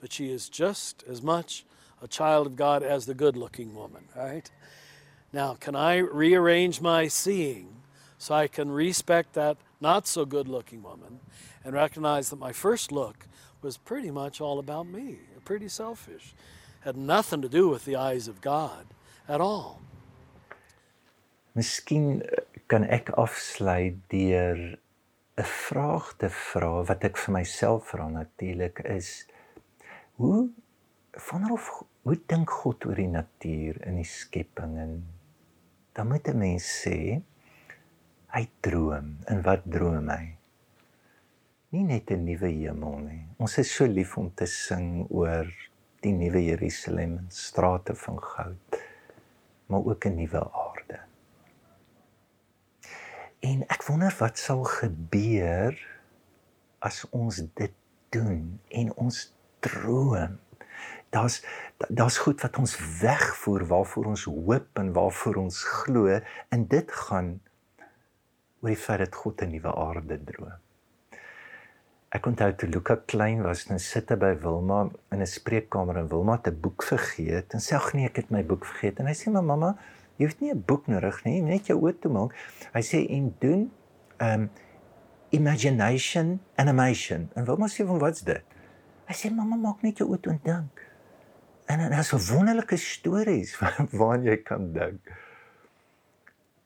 but 0.00 0.12
she 0.12 0.30
is 0.30 0.48
just 0.48 1.04
as 1.08 1.22
much 1.22 1.64
a 2.02 2.08
child 2.08 2.46
of 2.46 2.56
God 2.56 2.82
as 2.82 3.06
the 3.06 3.14
good 3.14 3.36
looking 3.36 3.74
woman, 3.74 4.04
right? 4.16 4.50
Now, 5.32 5.54
can 5.54 5.74
I 5.74 5.98
rearrange 5.98 6.80
my 6.80 7.08
seeing 7.08 7.68
so 8.18 8.34
I 8.34 8.46
can 8.46 8.70
respect 8.70 9.34
that 9.34 9.56
not 9.80 10.06
so 10.06 10.24
good 10.24 10.48
looking 10.48 10.82
woman 10.82 11.20
and 11.64 11.74
recognize 11.74 12.30
that 12.30 12.38
my 12.38 12.52
first 12.52 12.92
look 12.92 13.26
was 13.62 13.76
pretty 13.76 14.10
much 14.10 14.40
all 14.40 14.58
about 14.58 14.86
me, 14.86 15.18
pretty 15.44 15.68
selfish, 15.68 16.34
had 16.80 16.96
nothing 16.96 17.42
to 17.42 17.48
do 17.48 17.68
with 17.68 17.84
the 17.84 17.96
eyes 17.96 18.28
of 18.28 18.40
God 18.40 18.86
at 19.28 19.40
all. 19.40 19.80
Miskien 21.56 22.22
eh, 22.22 22.42
kan 22.68 22.84
ek 22.84 23.12
afsluit 23.16 24.00
deur 24.10 24.76
'n 25.36 25.48
vraag 25.68 26.14
te 26.16 26.28
vra 26.30 26.72
wat 26.90 27.04
ek 27.04 27.16
vir 27.18 27.32
myself 27.34 27.90
vra 27.92 28.08
natuurlik 28.08 28.78
is 28.98 29.26
hoe 30.20 30.50
vanaf 31.10 31.70
hoe 32.02 32.18
dink 32.26 32.50
God 32.50 32.86
oor 32.86 32.98
die 32.98 33.10
natuur 33.10 33.80
in 33.88 33.96
die 33.96 34.10
skepping 34.10 34.78
en 34.78 34.92
dan 35.94 36.08
moet 36.08 36.28
'n 36.28 36.38
mens 36.38 36.66
sê 36.82 37.22
hy 38.34 38.48
droom. 38.66 39.14
En 39.30 39.42
wat 39.46 39.62
droom 39.70 40.08
hy? 40.10 40.34
Nie 41.74 41.84
net 41.86 42.10
'n 42.10 42.24
nuwe 42.26 42.50
hemel 42.50 42.98
nie. 42.98 43.22
Ons 43.38 43.58
is 43.58 43.70
so 43.74 43.86
lief 43.86 44.16
om 44.18 44.30
te 44.34 44.46
sing 44.46 45.06
oor 45.10 45.46
die 46.02 46.12
nuwe 46.12 46.42
Jerusalem 46.44 47.18
en 47.18 47.30
strate 47.30 47.94
van 47.94 48.18
goud, 48.22 48.78
maar 49.66 49.86
ook 49.86 50.06
'n 50.06 50.14
nuwe 50.14 50.40
aarde. 50.40 50.63
En 53.44 53.66
ek 53.68 53.84
wonder 53.88 54.14
wat 54.18 54.40
sal 54.40 54.64
gebeur 54.64 55.76
as 56.84 57.04
ons 57.12 57.42
dit 57.60 57.74
doen 58.14 58.60
en 58.68 58.92
ons 59.06 59.20
droom 59.64 60.38
daar's 61.14 61.42
daar's 61.88 62.18
goed 62.18 62.40
wat 62.40 62.58
ons 62.58 62.74
wegvoer 63.00 63.66
waarvoor 63.66 64.04
ons 64.04 64.24
hoop 64.24 64.78
en 64.82 64.92
waarvoor 64.92 65.36
ons 65.46 65.62
glo 65.62 66.20
en 66.48 66.66
dit 66.76 66.92
gaan 67.06 67.34
oor 68.60 68.72
die 68.72 68.82
feit 68.86 69.02
dat 69.04 69.14
God 69.22 69.42
'n 69.42 69.50
nuwe 69.54 69.72
aarde 69.86 70.18
droom. 70.24 70.60
Ek 72.08 72.26
onthou 72.26 72.52
toe 72.54 72.68
Luka 72.68 72.96
klein 73.06 73.42
was, 73.42 73.66
nou 73.68 73.78
sit 73.78 74.08
hy 74.08 74.16
by 74.16 74.34
Wilma 74.42 74.88
in 75.10 75.20
'n 75.20 75.26
spreekkamer 75.26 75.96
en 75.96 76.08
Wilma 76.08 76.36
het 76.36 76.48
'n 76.48 76.60
boek 76.60 76.82
vergeet 76.82 77.54
en 77.54 77.60
sê 77.60 77.74
ag 77.74 77.92
nee, 77.92 78.06
ek 78.06 78.16
het 78.16 78.30
my 78.30 78.42
boek 78.44 78.64
vergeet 78.64 78.98
en 78.98 79.06
hy 79.06 79.14
sê 79.14 79.30
maar 79.30 79.44
mamma, 79.44 79.76
jy 80.16 80.28
het 80.28 80.40
nie 80.40 80.52
'n 80.52 80.62
boek 80.66 80.86
nodig 80.86 81.24
nie, 81.24 81.40
net 81.42 81.66
jou 81.66 81.78
oë 81.80 81.98
toe 82.00 82.12
maak. 82.12 82.34
Hy 82.72 82.82
sê 82.82 83.06
en 83.10 83.34
doen 83.40 83.70
um 84.20 84.50
imagination 85.30 86.40
animation. 86.54 87.30
En 87.34 87.44
Wilma 87.44 87.66
sê 87.66 87.86
van 87.86 87.98
wat's 87.98 88.22
dit? 88.22 88.44
Hy 89.06 89.14
sê 89.14 89.30
mamma 89.34 89.56
maak 89.56 89.82
net 89.82 89.98
jou 89.98 90.08
oë 90.08 90.20
toe 90.20 90.32
en 90.32 90.40
dink. 90.42 90.80
En 91.66 91.78
dit 91.78 91.98
is 91.98 92.12
'n 92.12 92.34
wonderlike 92.34 92.76
stories 92.76 93.58
waaraan 93.58 94.22
jy 94.22 94.36
kan 94.42 94.72
dink. 94.72 95.00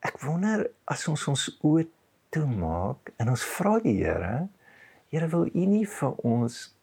Ek 0.00 0.20
wonder 0.20 0.70
as 0.84 1.08
ons 1.08 1.28
ons 1.28 1.58
oë 1.62 1.86
toemaak 2.30 3.12
en 3.16 3.28
ons 3.28 3.44
vra 3.56 3.78
die 3.80 4.04
Here, 4.04 4.48
Here 5.08 5.28
wil 5.28 5.48
U 5.54 5.64
nie 5.66 5.86
vir 5.86 6.12
ons 6.22 6.76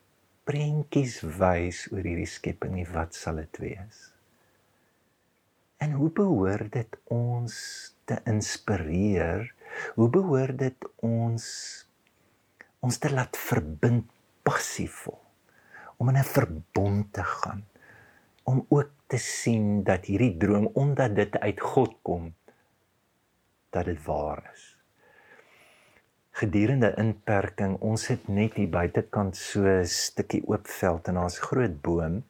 prentjies 0.44 1.20
wys 1.22 1.86
oor 1.92 2.02
hierdie 2.02 2.26
skepping 2.26 2.74
nie, 2.74 2.86
wat 2.90 3.14
sal 3.14 3.36
dit 3.36 3.58
wees? 3.58 4.15
En 5.76 5.92
hoe 5.92 6.10
behoort 6.10 6.72
dit 6.72 6.98
ons 7.04 7.54
te 8.04 8.20
inspireer? 8.24 9.54
Hoe 9.94 10.08
behoort 10.10 10.58
dit 10.58 10.88
ons 10.96 11.44
ons 12.80 12.98
te 12.98 13.10
laat 13.10 13.36
verbind 13.36 14.06
passievol 14.46 15.18
om 15.96 16.08
in 16.08 16.18
'n 16.18 16.32
verbond 16.36 17.12
te 17.12 17.24
gaan? 17.24 17.64
om 18.46 18.66
ook 18.68 18.90
te 19.06 19.18
sien 19.18 19.82
dat 19.82 20.06
hierdie 20.06 20.36
droom 20.38 20.68
omdat 20.78 21.14
dit 21.18 21.38
uit 21.38 21.60
God 21.60 21.96
kom 22.06 22.30
dat 23.74 23.88
dit 23.90 23.98
waar 24.06 24.44
is. 24.52 24.64
Gedurende 26.36 26.92
inperking, 27.00 27.74
ons 27.80 28.06
het 28.12 28.28
net 28.28 28.54
hier 28.60 28.70
buitekant 28.70 29.36
so 29.36 29.66
'n 29.66 29.84
stukkie 29.84 30.42
oop 30.46 30.68
veld 30.78 31.08
en 31.08 31.18
daar's 31.18 31.38
groot 31.48 31.80
boom 31.82 32.22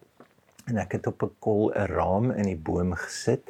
en 0.67 0.79
ek 0.83 0.99
het 0.99 1.07
op 1.07 1.23
'n 1.23 1.35
kol 1.39 1.73
'n 1.73 1.87
raam 1.97 2.31
in 2.31 2.47
die 2.53 2.63
boom 2.69 2.95
gesit 2.95 3.45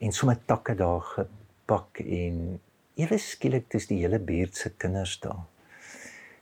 en 0.00 0.12
sommer 0.12 0.38
takke 0.46 0.74
daar 0.74 1.00
gepak 1.00 2.00
en 2.00 2.60
ewe 2.96 3.18
skielik 3.18 3.70
dis 3.70 3.86
die 3.86 4.02
hele 4.02 4.18
buurt 4.18 4.56
se 4.56 4.70
kinders 4.70 5.20
daar. 5.20 5.44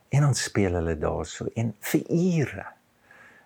En 0.08 0.24
ons 0.24 0.42
speel 0.42 0.74
hulle 0.74 0.98
daarso 0.98 1.46
en 1.54 1.74
vir 1.80 2.02
ure 2.10 2.66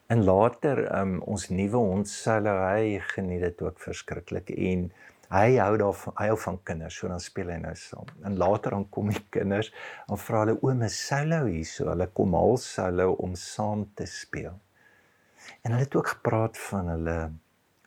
En 0.07 0.25
later 0.25 1.01
um 1.01 1.15
ons 1.33 1.49
nuwe 1.49 1.81
hond 1.81 2.09
Sally 2.09 3.01
geniet 3.15 3.41
dit 3.41 3.63
ook 3.65 3.79
verskriklik 3.81 4.51
en 4.53 4.83
hy 5.33 5.57
hou 5.57 5.79
daarvan 5.81 6.15
hy 6.19 6.27
hou 6.29 6.37
van 6.43 6.59
kinders 6.69 6.99
so 7.01 7.09
dan 7.09 7.23
speel 7.25 7.49
hy 7.55 7.57
nou 7.63 7.73
saam. 7.81 8.11
En 8.29 8.37
later 8.37 8.77
dan 8.77 8.85
kom 8.93 9.09
die 9.09 9.23
kinders 9.33 9.73
en 10.05 10.21
vra 10.21 10.43
hulle 10.45 10.59
ouma 10.61 10.91
Sally 10.93 11.41
hier 11.49 11.71
so 11.71 11.89
hulle 11.89 12.11
kom 12.21 12.37
al 12.37 12.61
Sally 12.61 13.09
om 13.17 13.33
saam 13.41 13.87
te 13.97 14.05
speel. 14.11 14.61
En 15.63 15.73
hulle 15.73 15.85
het 15.85 15.95
ook 15.95 16.09
gepraat 16.17 16.59
van 16.59 16.89
hulle 16.89 17.19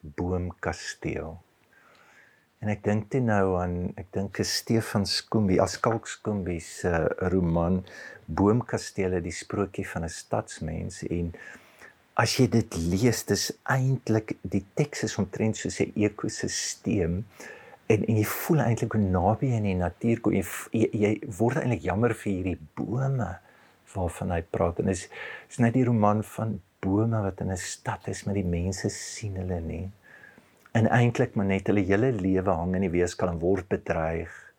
boomkasteel. 0.01 1.37
En 2.57 2.71
ek 2.73 2.81
dink 2.87 3.11
toe 3.13 3.21
nou 3.21 3.57
aan 3.61 3.75
ek 4.01 4.09
dink 4.15 4.39
is 4.41 4.55
Stefan 4.63 5.05
Skoombi, 5.05 5.59
Askalk 5.61 6.07
Skoombi 6.09 6.57
se 6.63 6.89
uh, 6.89 7.03
roman 7.29 7.83
Boomkastele, 8.25 9.21
die 9.21 9.35
sprokie 9.35 9.85
van 9.87 10.07
'n 10.07 10.13
stadsmens. 10.13 11.03
En 11.05 11.35
as 12.17 12.33
jy 12.39 12.47
dit 12.49 12.77
lees, 12.89 13.21
dis 13.29 13.51
eintlik 13.69 14.35
die 14.41 14.65
teks 14.73 15.05
is 15.05 15.17
omtrent 15.21 15.57
soos 15.57 15.79
'n 15.79 15.93
ekosisteem. 15.95 17.25
En 17.87 18.03
en 18.09 18.17
jy 18.17 18.25
voel 18.25 18.65
eintlik 18.65 18.97
hoe 18.97 19.05
naby 19.05 19.53
in 19.53 19.69
die 19.69 19.77
natuur 19.77 20.19
kom. 20.19 20.33
Jy, 20.33 20.45
jy, 20.71 20.89
jy 20.91 21.13
word 21.37 21.61
eintlik 21.61 21.85
jammer 21.85 22.13
vir 22.13 22.31
hierdie 22.33 22.59
bome 22.73 23.37
waarvan 23.93 24.31
hy 24.31 24.41
praat. 24.41 24.79
En 24.79 24.89
is 24.89 25.07
is 25.49 25.61
net 25.61 25.73
die 25.77 25.85
roman 25.85 26.23
van 26.23 26.57
bome 26.79 27.21
wat 27.21 27.41
in 27.41 27.51
'n 27.51 27.57
stad 27.57 28.07
is 28.07 28.23
met 28.23 28.35
die 28.35 28.45
mense 28.57 28.89
sien 28.89 29.35
hulle 29.35 29.59
nie. 29.61 29.91
En 30.71 30.89
eintlik 30.89 31.35
maar 31.35 31.45
net 31.45 31.67
hulle 31.67 31.85
hele 31.85 32.11
lewe 32.11 32.51
hang 32.51 32.75
in 32.75 32.81
die 32.81 32.95
weeskal 32.99 33.29
en 33.29 33.39
word 33.39 33.67
bedreig 33.67 34.53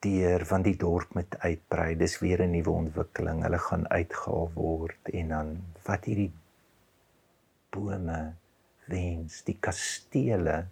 deur 0.00 0.44
van 0.46 0.62
die 0.62 0.76
dorp 0.76 1.14
met 1.14 1.38
uitbrei. 1.38 1.96
Dis 1.96 2.18
weer 2.18 2.42
'n 2.42 2.50
nuwe 2.50 2.70
ontwikkeling. 2.70 3.42
Hulle 3.42 3.58
gaan 3.58 3.88
uitgehaal 3.88 4.50
word 4.54 5.08
en 5.12 5.28
dan 5.28 5.56
wat 5.84 6.04
hierdie 6.04 6.32
bome 7.70 8.34
wens 8.86 9.42
die 9.44 9.56
kastele 9.60 10.66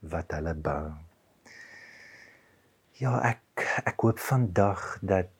wat 0.00 0.32
hulle 0.32 0.54
bou. 0.54 0.92
Ja 3.00 3.20
ek 3.22 3.66
ek 3.84 4.00
hoop 4.00 4.18
vandag 4.18 4.98
dat 5.02 5.30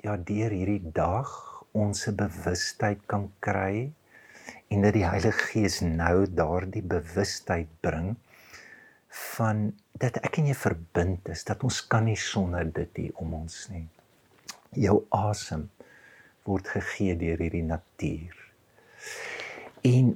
ja 0.00 0.16
deur 0.16 0.50
hierdie 0.50 0.92
dag 0.92 1.53
ons 1.74 2.04
se 2.06 2.12
bewustheid 2.14 3.00
kan 3.10 3.26
kry 3.44 3.90
en 4.70 4.84
dat 4.84 4.94
die 4.94 5.06
Heilige 5.06 5.48
Gees 5.50 5.80
nou 5.82 6.26
daardie 6.30 6.82
bewustheid 6.82 7.70
bring 7.82 8.14
van 9.34 9.66
dat 9.98 10.18
ek 10.26 10.38
en 10.40 10.50
jy 10.50 10.56
verbind 10.58 11.30
is 11.34 11.44
dat 11.46 11.62
ons 11.66 11.80
kan 11.90 12.06
nie 12.08 12.18
sonder 12.18 12.66
dit 12.78 13.02
hier 13.02 13.18
om 13.22 13.34
ons 13.42 13.58
nie. 13.70 13.86
Jou 14.74 15.04
asem 15.14 15.68
word 16.46 16.70
gegee 16.74 17.14
deur 17.18 17.42
hierdie 17.42 17.64
natuur. 17.66 18.38
En 19.86 20.14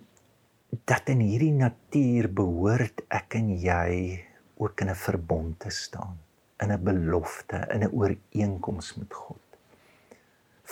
dat 0.91 1.11
in 1.15 1.23
hierdie 1.25 1.55
natuur 1.55 2.31
behoort 2.41 3.05
ek 3.15 3.39
en 3.39 3.53
jy 3.57 4.25
ook 4.59 4.83
in 4.83 4.91
'n 4.91 5.03
verbond 5.07 5.59
te 5.59 5.71
staan 5.71 6.19
in 6.63 6.73
'n 6.73 6.85
belofte 6.85 7.67
in 7.75 7.83
'n 7.85 7.95
ooreenkoms 7.95 8.97
met 8.97 9.15
God 9.15 9.48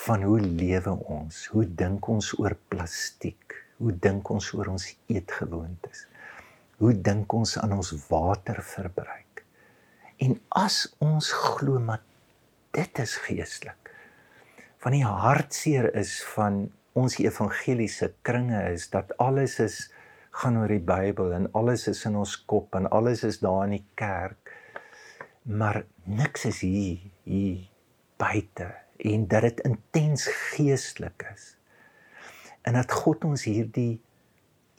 van 0.07 0.23
hoe 0.23 0.41
lewe 0.41 0.93
ons? 1.11 1.47
Hoe 1.51 1.65
dink 1.67 2.07
ons 2.09 2.31
oor 2.39 2.55
plastiek? 2.71 3.57
Hoe 3.83 3.91
dink 3.91 4.29
ons 4.31 4.53
oor 4.55 4.71
ons 4.77 4.87
eetgewoontes? 5.11 6.05
Hoe 6.79 6.93
dink 6.95 7.35
ons 7.35 7.57
aan 7.59 7.75
ons 7.75 7.91
waterverbruik? 8.07 9.43
En 10.23 10.39
as 10.63 10.85
ons 11.03 11.33
glo 11.35 11.83
maar 11.83 12.05
dit 12.77 13.03
is 13.03 13.17
geestelik. 13.27 13.91
Van 14.85 14.95
die 14.95 15.03
hartseer 15.03 15.91
is 15.99 16.21
van 16.37 16.69
ons 16.97 17.19
evangeliese 17.19 18.13
kringe 18.25 18.63
is 18.71 18.87
dat 18.95 19.11
alles 19.19 19.59
is 19.65 19.83
gaan 20.39 20.61
oor 20.61 20.71
die 20.71 20.85
Bybel 20.87 21.35
en 21.35 21.51
alles 21.59 21.89
is 21.91 22.05
in 22.07 22.21
ons 22.21 22.39
kop 22.47 22.79
en 22.79 22.87
alles 22.95 23.27
is 23.27 23.43
daar 23.43 23.65
in 23.67 23.81
die 23.81 23.87
kerk. 23.99 24.55
Maar 25.43 25.83
niks 26.07 26.47
is 26.55 26.63
hier 26.63 27.07
hier 27.27 27.65
buite 28.21 28.86
en 28.99 29.27
dat 29.29 29.43
dit 29.43 29.61
intens 29.69 30.27
geestelik 30.27 31.27
is. 31.35 31.57
En 32.67 32.75
dat 32.79 32.93
God 32.93 33.25
ons 33.25 33.45
hierdie 33.47 34.01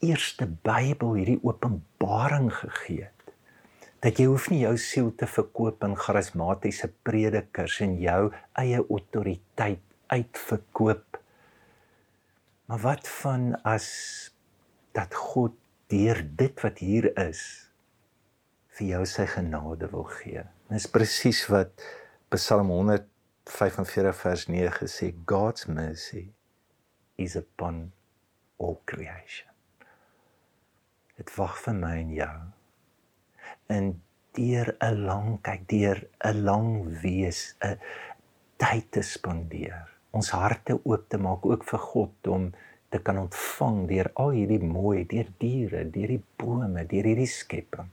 eerste 0.04 0.48
Bybel, 0.48 1.14
hierdie 1.14 1.40
openbaring 1.44 2.50
gegee 2.54 3.08
het. 3.08 3.14
Dat 4.06 4.20
jy 4.22 4.28
hoef 4.30 4.50
nie 4.54 4.62
jou 4.62 4.76
siel 4.78 5.12
te 5.18 5.28
verkoop 5.30 5.84
aan 5.84 5.98
charismatiese 5.98 6.92
predikers 7.08 7.80
en 7.86 7.96
jou 8.02 8.22
eie 8.62 8.82
autoriteit 8.84 9.82
uitverkoop. 10.14 11.22
Maar 12.68 12.84
wat 12.84 13.08
van 13.24 13.56
as 13.66 13.88
dat 14.98 15.16
God 15.16 15.56
deur 15.92 16.22
dit 16.38 16.62
wat 16.62 16.82
hier 16.84 17.10
is 17.28 17.42
vir 18.78 18.88
jou 18.92 19.04
sy 19.10 19.26
genade 19.32 19.90
wil 19.92 20.06
gee. 20.20 20.44
Dis 20.70 20.90
presies 20.92 21.46
wat 21.50 21.72
Psalm 22.34 22.70
100 22.74 23.08
45 23.50 24.16
vers 24.22 24.46
9 24.48 24.88
sê 24.92 25.14
God's 25.26 25.66
mercy 25.66 26.28
is 27.16 27.36
upon 27.36 27.92
all 28.60 28.78
creation. 28.86 29.48
Dit 31.18 31.32
wag 31.38 31.56
vir 31.64 31.78
my 31.80 31.94
en 32.02 32.12
jou. 32.14 32.38
En 33.74 33.86
deur 34.38 34.76
'n 34.80 35.06
lang 35.08 35.40
kyk, 35.42 35.64
deur 35.68 36.00
'n 36.24 36.44
lang 36.44 36.70
wees, 37.02 37.56
'n 37.64 37.80
tyd 38.58 38.92
te 38.92 39.02
spandeer, 39.02 39.88
ons 40.12 40.30
harte 40.30 40.80
oop 40.84 41.10
te 41.10 41.18
maak 41.18 41.46
ook 41.46 41.64
vir 41.64 41.80
God 41.80 42.28
om 42.28 42.54
te 42.90 43.00
kan 43.00 43.18
ontvang 43.18 43.88
deur 43.88 44.12
al 44.14 44.30
hierdie 44.30 44.64
mooi, 44.64 45.06
deur 45.06 45.30
diere, 45.38 45.90
deur 45.90 46.08
die 46.08 46.24
bome, 46.38 46.86
deur 46.86 47.04
hierdie 47.04 47.28
skepping, 47.28 47.90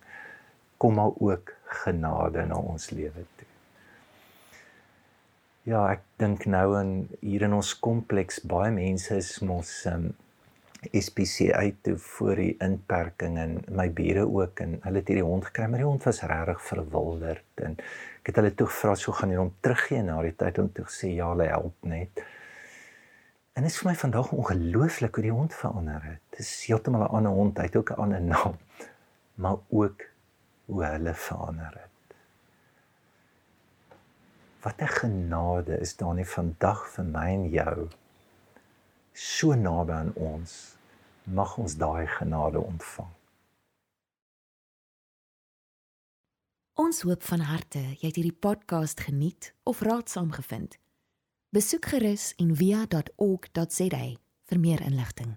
kom 0.79 0.95
maar 0.95 1.15
ook 1.21 1.55
genade 1.83 2.47
na 2.47 2.57
ons 2.57 2.91
lewe 2.91 3.25
toe. 3.37 3.54
Ja, 5.65 5.79
ek 5.95 6.03
dink 6.21 6.43
nou 6.45 6.75
in 6.77 6.91
hier 7.23 7.47
in 7.47 7.55
ons 7.57 7.71
kompleks 7.81 8.43
baie 8.45 8.69
mense 8.75 9.15
is 9.17 9.39
mos 9.41 9.71
um 9.89 10.11
SPC 10.93 11.47
uit 11.57 11.79
toe 11.87 11.95
voor 11.97 12.43
die 12.43 12.51
inperking 12.67 13.39
en 13.41 13.55
my 13.73 13.87
bure 13.97 14.27
ook 14.29 14.61
en 14.61 14.75
hulle 14.83 15.01
het 15.01 15.09
hierdie 15.09 15.25
hond 15.25 15.47
gekry, 15.49 15.71
maar 15.73 15.81
die 15.81 15.89
hond 15.89 16.05
was 16.05 16.21
regtig 16.29 16.61
verwilderd 16.67 17.63
en 17.65 17.79
ek 18.21 18.29
het 18.29 18.41
hulle 18.43 18.51
toe 18.59 18.67
gevra 18.69 18.93
so 19.01 19.17
gaan 19.17 19.33
jy 19.33 19.39
hom 19.41 19.55
teruggee 19.65 20.03
na 20.05 20.19
die 20.27 20.35
tyd 20.45 20.61
om 20.61 20.69
te 20.77 20.85
sê 20.99 21.15
ja, 21.15 21.31
hy 21.33 21.49
help 21.49 21.89
net. 21.95 22.21
En 23.57 23.65
is 23.65 23.81
vir 23.81 23.95
my 23.95 23.97
vandag 24.05 24.35
ongelooflik 24.37 25.17
hoe 25.17 25.27
die 25.31 25.33
hond 25.33 25.57
verander 25.57 26.05
het. 26.11 26.21
Dit 26.37 26.45
is 26.45 26.53
heeltemal 26.69 27.07
'n 27.09 27.17
ander 27.23 27.41
hond, 27.41 27.57
hy 27.57 27.71
het 27.71 27.81
ook 27.81 27.97
'n 27.97 28.05
ander 28.05 28.21
naam, 28.21 28.61
maar 29.41 29.65
ook 29.73 30.09
hoe 30.67 30.85
hulle 30.85 31.15
verander 31.15 31.73
het. 31.73 31.94
Wat 34.65 34.81
'n 34.81 34.89
genade 35.01 35.79
is 35.79 35.97
daar 35.97 36.15
nie 36.15 36.27
vandag 36.27 36.89
vir 36.89 37.05
my 37.05 37.29
en 37.29 37.49
jou 37.49 37.89
so 39.13 39.55
naby 39.55 39.93
aan 39.93 40.15
ons 40.15 40.77
mag 41.23 41.57
ons 41.59 41.77
daai 41.77 42.07
genade 42.07 42.59
ontvang. 42.59 43.13
Ons 46.75 47.03
hoop 47.03 47.23
van 47.23 47.41
harte 47.41 47.79
jy 47.79 48.09
het 48.09 48.17
hierdie 48.17 48.41
podcast 48.47 49.01
geniet 49.01 49.55
of 49.63 49.81
raadsaam 49.81 50.33
gevind. 50.33 50.79
Besoek 51.55 51.87
gerus 51.87 52.33
en 52.37 52.57
via.ok.za 52.57 54.05
vir 54.45 54.61
meer 54.61 54.81
inligting. 54.83 55.37